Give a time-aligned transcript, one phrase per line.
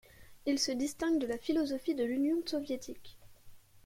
[0.47, 3.19] Il se distingue de la philosophie de l'Union soviétique.